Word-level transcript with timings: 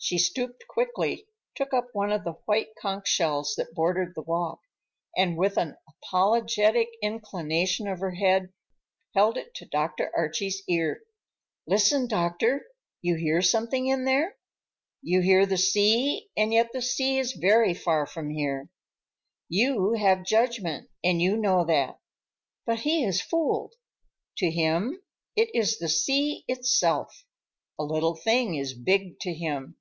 She 0.00 0.16
stooped 0.16 0.66
quickly, 0.68 1.26
took 1.56 1.74
up 1.74 1.88
one 1.92 2.12
of 2.12 2.22
the 2.22 2.34
white 2.46 2.68
conch 2.80 3.08
shells 3.08 3.56
that 3.56 3.74
bordered 3.74 4.14
the 4.14 4.22
walk, 4.22 4.60
and, 5.16 5.36
with 5.36 5.58
an 5.58 5.76
apologetic 5.88 6.88
inclination 7.02 7.88
of 7.88 7.98
her 7.98 8.12
head, 8.12 8.52
held 9.16 9.36
it 9.36 9.54
to 9.56 9.66
Dr. 9.66 10.12
Archie's 10.16 10.62
ear. 10.68 11.02
"Listen, 11.66 12.06
doctor. 12.06 12.64
You 13.02 13.16
hear 13.16 13.42
something 13.42 13.88
in 13.88 14.04
there? 14.04 14.36
You 15.02 15.20
hear 15.20 15.44
the 15.46 15.58
sea; 15.58 16.30
and 16.36 16.52
yet 16.54 16.70
the 16.72 16.80
sea 16.80 17.18
is 17.18 17.32
very 17.32 17.74
far 17.74 18.06
from 18.06 18.30
here. 18.30 18.70
You 19.48 19.94
have 19.94 20.22
judgment, 20.24 20.88
and 21.02 21.20
you 21.20 21.36
know 21.36 21.64
that. 21.64 21.98
But 22.64 22.78
he 22.80 23.04
is 23.04 23.20
fooled. 23.20 23.74
To 24.36 24.48
him, 24.48 25.02
it 25.34 25.50
is 25.52 25.78
the 25.80 25.88
sea 25.88 26.44
itself. 26.46 27.26
A 27.78 27.82
little 27.84 28.14
thing 28.14 28.54
is 28.54 28.74
big 28.74 29.18
to 29.22 29.34
him." 29.34 29.74